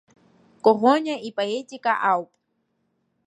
[0.63, 2.29] Коӷониа ипоетика ауп.